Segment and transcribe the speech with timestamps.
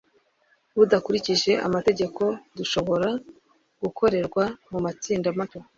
[0.77, 2.23] budakurikije amategeko
[2.57, 3.09] dushobora
[3.81, 5.59] gukorerwa mu matsinda mato